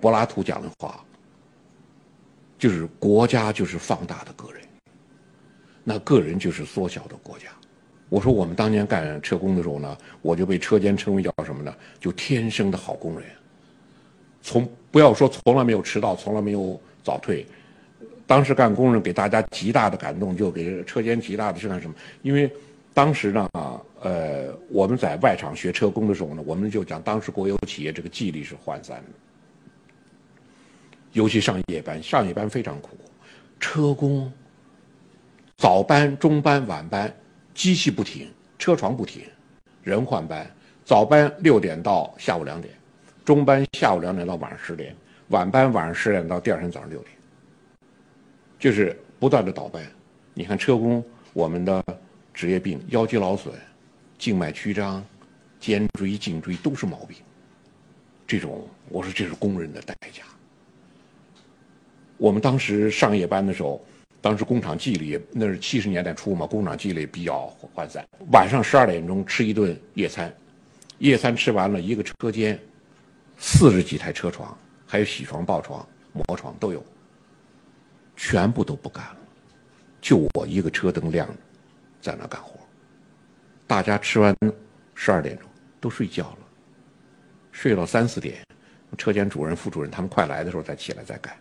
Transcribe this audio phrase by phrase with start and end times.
[0.00, 1.04] 柏拉图讲的话，
[2.58, 4.62] 就是国家就是放大的个人，
[5.84, 7.46] 那个人就是缩小的国家。
[8.08, 11.72] 我说我们当年干车工的时候呢，我就被车间称为叫什么呢？
[12.00, 13.28] 就天生的好工人。
[14.42, 17.46] 从不要说从来没有迟到，从来没有早退。
[18.26, 21.94] 当时干工人给大家极大的感动，就给车间极大的是干什么？
[22.22, 22.50] 因为
[22.92, 23.48] 当时呢，
[24.00, 29.04] 呃，我们在外厂学车工的时候呢，我们就讲当时国有企业这个纪律是涣散的，
[31.12, 32.90] 尤其上夜班，上夜班非常苦，
[33.58, 34.32] 车工
[35.56, 37.14] 早班、中班、晚班。
[37.52, 39.22] 机器不停，车床不停，
[39.82, 40.48] 人换班。
[40.82, 42.72] 早班六点到下午两点，
[43.22, 44.96] 中班下午两点到晚上十点，
[45.28, 47.12] 晚班晚上十点到第二天早上六点，
[48.58, 49.84] 就是不断的倒班。
[50.32, 51.04] 你看车工，
[51.34, 51.84] 我们的
[52.32, 53.52] 职业病，腰肌劳损、
[54.16, 55.04] 静脉曲张、
[55.58, 57.18] 肩椎、颈椎都是毛病。
[58.26, 60.22] 这种，我说这是工人的代价。
[62.20, 63.84] 我们当时上夜班的时候。
[64.22, 68.06] 当时工厂纪律那是七十年代初嘛，工厂纪律比较涣散。
[68.32, 70.30] 晚上十二点钟吃一顿夜餐，
[70.98, 72.60] 夜餐吃完了，一个车间
[73.38, 74.54] 四十几台车床，
[74.86, 76.84] 还有铣床、刨床、磨床都有，
[78.14, 79.16] 全部都不干了，
[80.02, 81.34] 就我一个车灯亮着，
[82.02, 82.60] 在那干活。
[83.66, 84.36] 大家吃完
[84.94, 85.48] 十二点钟
[85.80, 86.38] 都睡觉了，
[87.52, 88.44] 睡到三四点，
[88.98, 91.34] 车间主任、副主任他们快来的时候再起来再干，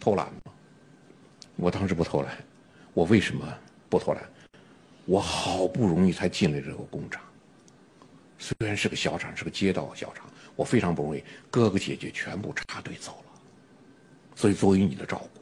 [0.00, 0.52] 偷懒吗。
[1.56, 2.36] 我当时不偷懒，
[2.94, 3.46] 我为什么
[3.88, 4.22] 不偷懒？
[5.06, 7.22] 我好不容易才进了这个工厂，
[8.38, 13.40] 虽然是个小厂，是个街道小厂，我非常不容易，哥哥姐姐全部插队走了，
[14.36, 15.40] 所以作为你的照顾，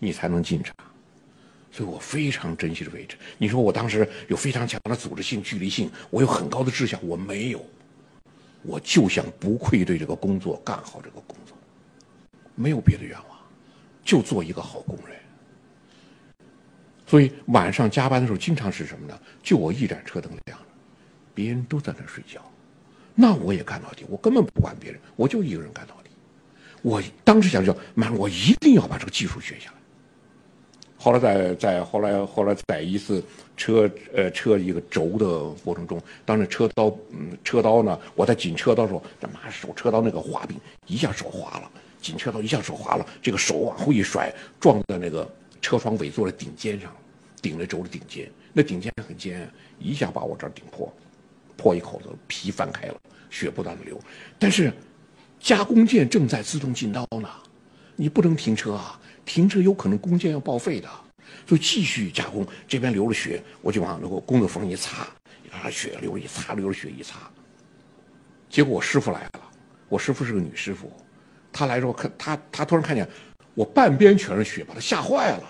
[0.00, 0.74] 你才能进厂，
[1.70, 3.16] 所以我非常珍惜这位置。
[3.38, 7.64] 你说我当时有非常强的组织性、距离性，我有很高的志向，我没有，
[8.62, 11.56] 我就想不愧对这个工作，干好这个工作，
[12.54, 13.33] 没有别的愿望，
[14.04, 15.16] 就做一个好工人。
[17.06, 19.18] 所以晚上加班的时候，经常是什么呢？
[19.42, 20.64] 就我一盏车灯亮着，
[21.34, 22.40] 别人都在那睡觉，
[23.14, 26.10] 那我也干到底，我根本不管别人，我就一个人干到底。
[26.82, 29.76] 我当时想就，妈，我一定要把这个技术学下来。
[30.96, 33.22] 后来在在后来后来在一次
[33.58, 41.70] 车呃车一个轴的过程中，当时车刀嗯车刀呢，我在紧车刀的时候，他妈手车刀那个滑柄一下手滑了，
[42.04, 45.26] 紧车刀一下手滑了，这个手往后一甩，撞在那个。
[45.64, 46.94] 车窗尾座的顶尖上，
[47.40, 50.94] 顶了轴的顶尖，那顶尖很尖，一下把我这儿顶破，
[51.56, 53.00] 破一口子，皮翻开了，
[53.30, 53.98] 血不断的流。
[54.38, 54.70] 但是，
[55.40, 57.30] 加工件正在自动进刀呢，
[57.96, 60.88] 你不能停车啊，停车有可能工件要报废的，
[61.46, 62.46] 就继续加工。
[62.68, 65.08] 这边流了血，我就往那个工作缝一擦，
[65.50, 67.18] 啊，血流一擦，流了血一擦。
[68.50, 69.50] 结果我师傅来了，
[69.88, 70.92] 我师傅是个女师傅，
[71.54, 73.08] 他来之后看，他，他突然看见
[73.54, 75.44] 我半边全是血，把他吓坏了。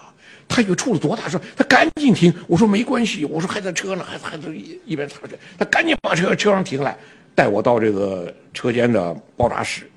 [0.47, 2.33] 他以为出了多大事，他赶紧停。
[2.47, 5.37] 我说没关系，我说还在车呢，还还在一一边擦着。
[5.59, 6.99] 他赶紧把车车上停下来，
[7.35, 9.91] 带我到这个车间的包扎室，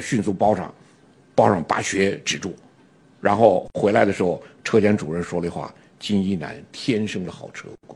[0.00, 0.74] 迅速包上，
[1.34, 2.56] 包上把血止住，
[3.20, 7.94] 然后回来的时候，车间主任说的话：“金一南天生的好车工。”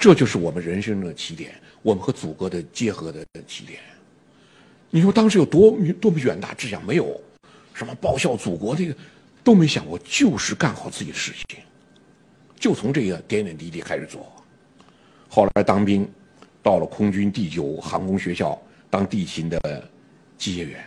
[0.00, 3.80] 这就是我们人生的起点，我们和祖国的结合的起点。
[4.90, 6.84] 你说当时有多多么远大志向？
[6.86, 7.20] 没有，
[7.74, 8.96] 什么报效祖国这个
[9.44, 11.60] 都没想过，就是干好自己的事情，
[12.58, 14.32] 就从这个点点滴滴开始做。
[15.28, 16.08] 后来当兵，
[16.62, 19.90] 到了空军第九航空学校当地勤的
[20.38, 20.82] 机械员，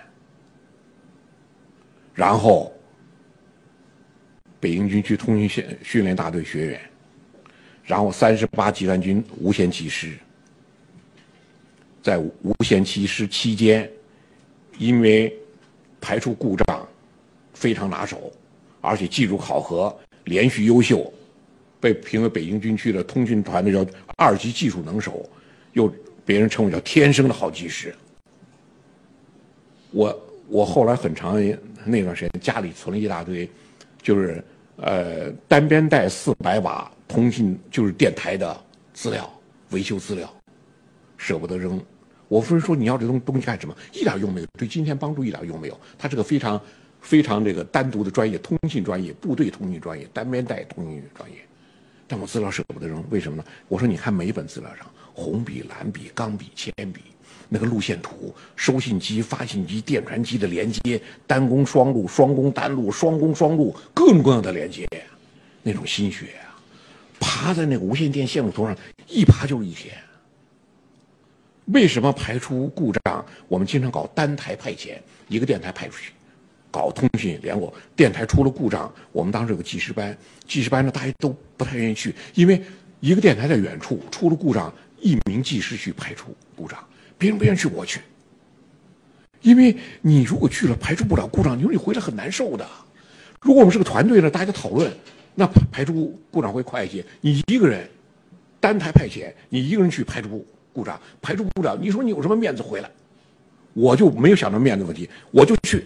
[2.16, 2.74] 然后
[4.60, 6.91] 北京军区通讯线训练大队学员，
[7.92, 10.18] 然后三十八集团军无线技师。
[12.02, 13.92] 在无线技师期间，
[14.78, 15.38] 因为
[16.00, 16.88] 排除故障
[17.54, 18.32] 非常拿手，
[18.80, 19.94] 而且技术考核
[20.24, 21.12] 连续优秀，
[21.82, 23.86] 被评为北京军区的通讯团的叫
[24.16, 25.30] 二级技术能手，
[25.74, 25.94] 又
[26.26, 27.94] 别人称为叫天生的好技师。
[29.92, 30.18] 我
[30.48, 31.36] 我后来很长
[31.84, 33.50] 那段时间家里存了一大堆，
[34.02, 34.42] 就是
[34.78, 38.58] 呃单边带四百瓦通信就是电台的
[38.94, 39.30] 资料
[39.72, 40.34] 维修资料。
[41.18, 41.80] 舍不得扔，
[42.30, 43.76] 我夫人说你要这东东西干什么？
[43.94, 45.80] 一点用没有，对今天帮助一点用没有。
[46.00, 46.60] 它是个非常
[47.02, 51.38] 非常这个单独的专业，通信专业，部队通信专业，单边带通信专业。
[52.08, 53.44] 但我资料舍不得扔，为什么呢？
[53.68, 57.02] 我说你看每一本资料上，红笔、蓝笔、钢笔、铅笔，
[57.48, 64.88] 那个路线图、收信机、发信机、电传机的连接，单工双路、双工单路、双工双路，各种各样的连接，
[65.62, 66.51] 那种心血啊！
[67.22, 68.76] 爬在那个无线电线路图上，
[69.08, 69.96] 一爬就是一天。
[71.68, 73.24] 为什么排除故障？
[73.48, 74.98] 我们经常搞单台派遣，
[75.28, 76.12] 一个电台派出去，
[76.72, 77.72] 搞通讯联络。
[77.96, 82.62] 电台出了故障，我们当时有个技师班，技师班呢大家都不太愿意去，因为
[83.00, 86.84] 一个电台在远处出了故障，一名技师去排除故障，
[87.18, 88.02] 别人不愿意去，我去。
[89.42, 92.68] 因为你如果去了排除不了故障，你说你回来很难受的。
[93.40, 94.92] 如果我们是个团队呢，大家讨论，
[95.36, 97.06] 那排除故障会快一些。
[97.22, 97.88] 你一个人
[98.60, 100.46] 单台派遣，你一个人去排除。
[100.74, 102.90] 故障排除故障，你说你有什么面子回来？
[103.74, 105.86] 我就没有想到面子问题，我就去，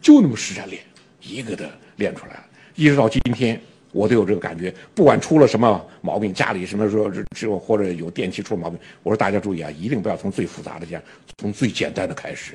[0.00, 0.82] 就那么实战练，
[1.20, 2.44] 一个的练出来了。
[2.74, 3.60] 一直到今天，
[3.92, 4.74] 我都有这个感觉。
[4.94, 11.02] 不管出了什么毛病，家里什么说只有或者有电器出了毛病，我说大家注意啊，一定不要从最复杂的先，
[11.36, 12.54] 从最简单的开始。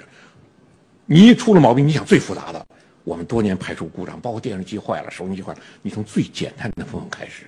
[1.06, 2.66] 你一出了毛病，你想最复杂的，
[3.10, 7.48] 我们多年排除故障，包括电视机坏了、收音机坏了，你从最简单的部分开始，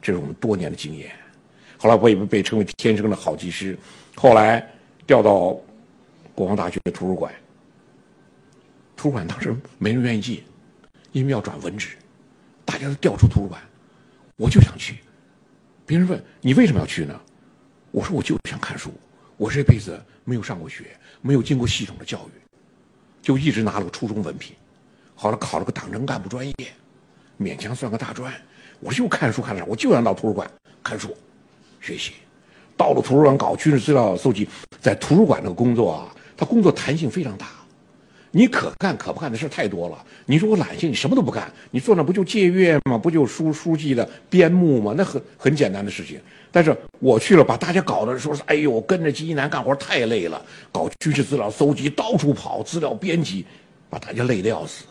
[0.00, 1.12] 这是我们多年的经验。
[1.76, 3.78] 后来我也被称为天生的好技师，
[4.14, 4.66] 后来
[5.06, 5.60] 调到
[6.34, 7.30] 国防大学的图书馆。
[8.96, 10.42] 图书馆当时没人愿意进，
[11.12, 11.98] 因为要转文职，
[12.64, 13.60] 大家都调出图书馆，
[14.36, 15.00] 我就想去。
[15.84, 17.20] 别人问你为什么要去呢？
[17.90, 18.90] 我说我就想看书，
[19.36, 22.40] 我这辈子没有上过学，没有经过系统的教育，
[23.20, 24.56] 就一直拿了个初中文凭，
[25.14, 26.54] 后来考了个党政干部专业，
[27.40, 28.32] 勉强算个大专。
[28.80, 30.50] 我就看书看的少，我就想到图书馆
[30.82, 31.16] 看书。
[31.80, 32.12] 学习，
[32.76, 34.48] 到了图书馆搞军事资料搜集，
[34.80, 37.46] 在图书馆那个工作啊，他工作弹性非常大，
[38.30, 40.04] 你可干可不干的事太多了。
[40.24, 42.96] 你说我懒性，你什么都不干，你坐那不就借阅吗？
[42.96, 44.94] 不就书书记的编目吗？
[44.96, 46.18] 那很很简单的事情。
[46.50, 53.44] 但是我去了，把大家搞的说是，哎呦，跟着金一南干活太累了，搞军事资料搜集，到处跑，资料编辑，
[53.90, 54.84] 把大家累得要死。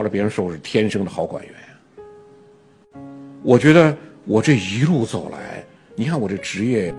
[0.00, 1.54] 后来别人说我是天生的好管员，
[3.42, 3.94] 我觉得。
[4.24, 5.64] 我这一路走来，
[5.96, 6.94] 你看我这职业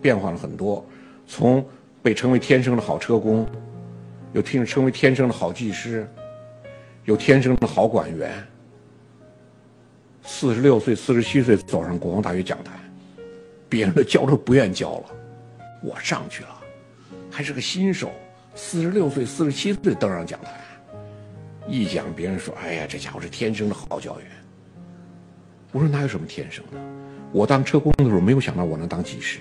[0.00, 0.84] 变化了很多，
[1.26, 1.64] 从
[2.02, 3.46] 被称为天生的好车工，
[4.32, 6.08] 又听称为天生的好技师，
[7.04, 8.32] 有天生的好管员。
[10.22, 12.72] 四十六岁、四十七岁走上国防大学讲台，
[13.68, 15.04] 别人都教都不愿教了，
[15.82, 16.60] 我上去了，
[17.30, 18.10] 还是个新手，
[18.54, 20.52] 四十六岁、四十七岁登上讲台，
[21.68, 24.26] 一讲别人说：“哎呀，这家伙是天生的好教员。”
[25.70, 26.78] 我说哪有什么天生的？
[27.30, 29.38] 我当车工的时候没有想到我能当技师，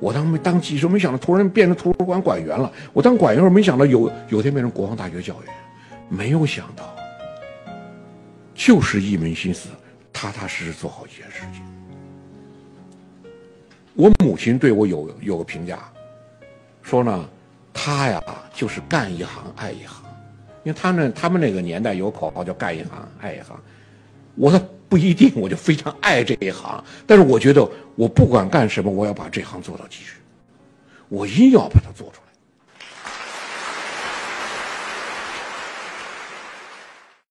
[0.00, 2.70] 我当当技师没想到突然变成图书馆馆员了。
[2.92, 5.54] 我当馆员时候没想到有有天变成国防大学教员，
[6.08, 6.96] 没有想到，
[8.54, 9.68] 就是一门心思，
[10.12, 11.62] 踏踏实实做好一件事情。
[13.94, 15.78] 我母亲对我有有个评价，
[16.82, 17.28] 说呢，
[17.72, 18.20] 他呀
[18.52, 20.02] 就是干一行爱一行，
[20.64, 23.58] 因为他们他们那个年代有口号叫干一行爱一行，
[24.34, 24.60] 我说。
[24.92, 26.84] 不一定，我就非常爱这一行。
[27.06, 27.66] 但是我觉得，
[27.96, 30.16] 我不管干什么，我要把这行做到极致，
[31.08, 32.31] 我一定要把它做出来。